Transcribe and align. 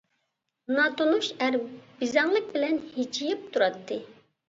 ناتونۇش 0.77 1.29
ئەر 1.37 1.59
بىزەڭلىك 2.01 2.51
بىلەن 2.57 2.83
ھىجىيىپ 2.99 3.49
تۇراتتى. 3.55 4.05